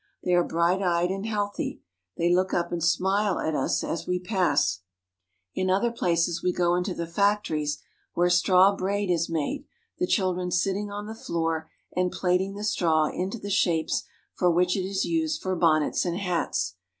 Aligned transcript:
They 0.23 0.33
are 0.33 0.43
bright 0.43 0.81
eyed 0.81 1.11
and 1.11 1.27
healthy. 1.27 1.83
They 2.17 2.33
look 2.33 2.55
up 2.55 2.71
and 2.71 2.83
smile 2.83 3.37
at 3.37 3.53
us 3.53 3.83
as 3.83 4.07
we 4.07 4.17
pass. 4.17 4.79
Making 5.55 5.67
Straw 5.67 5.67
Braid. 5.67 5.67
In 5.67 5.75
other 5.75 5.91
places 5.95 6.41
we 6.41 6.51
go 6.51 6.73
into 6.73 6.95
the 6.95 7.05
factories 7.05 7.77
where 8.15 8.27
straw 8.27 8.75
braid 8.75 9.11
is 9.11 9.29
made, 9.29 9.65
the 9.99 10.07
children 10.07 10.49
sitting 10.49 10.89
on 10.89 11.05
the 11.05 11.13
floor 11.13 11.69
and 11.95 12.11
plaiting 12.11 12.55
the 12.55 12.63
straw 12.63 13.09
into 13.13 13.37
the 13.37 13.51
shapes 13.51 14.01
for 14.33 14.49
which 14.49 14.75
it 14.75 14.85
is 14.87 15.05
used 15.05 15.39
for 15.39 15.55
bonnets 15.55 16.03
and 16.03 16.17
hats. 16.17 16.77